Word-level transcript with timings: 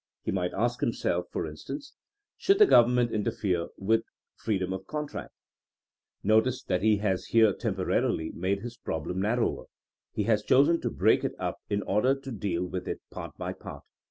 He 0.23 0.31
might 0.31 0.51
ask 0.55 0.79
himself, 0.79 1.27
for 1.29 1.45
instance, 1.45 1.93
Should 2.35 2.57
the 2.57 2.65
Government 2.65 3.11
interfere 3.11 3.67
with 3.77 4.01
freedom 4.33 4.73
of 4.73 4.87
contract?'' 4.87 5.35
Notice 6.23 6.63
that 6.63 6.81
he 6.81 6.97
has 6.97 7.27
46 7.27 7.31
THINEINO 7.31 7.49
AS 7.49 7.53
A 7.53 7.59
SCIENCE 7.59 7.61
here 7.61 7.71
temporarily 7.71 8.31
made 8.31 8.59
his 8.61 8.77
problem 8.77 9.21
narrower, 9.21 9.65
he 10.11 10.23
has 10.23 10.41
chosen 10.41 10.81
to 10.81 10.89
break 10.89 11.23
it 11.23 11.35
up 11.37 11.59
in 11.69 11.83
order 11.83 12.19
to 12.19 12.31
deal 12.31 12.65
with 12.65 12.87
it 12.87 12.99
part 13.11 13.37
by 13.37 13.53
part. 13.53 13.83